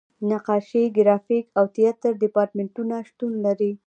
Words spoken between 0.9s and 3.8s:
ګرافیک او تیاتر دیپارتمنټونه شتون لري.